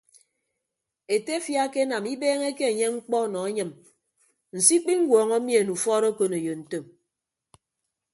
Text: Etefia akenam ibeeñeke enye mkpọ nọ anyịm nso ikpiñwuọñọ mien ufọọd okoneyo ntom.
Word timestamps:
Etefia 1.15 1.59
akenam 1.65 2.03
ibeeñeke 2.13 2.65
enye 2.71 2.87
mkpọ 2.95 3.17
nọ 3.31 3.39
anyịm 3.47 3.71
nso 4.55 4.71
ikpiñwuọñọ 4.77 5.35
mien 5.45 5.67
ufọọd 5.75 6.03
okoneyo 6.11 6.53
ntom. 6.61 6.85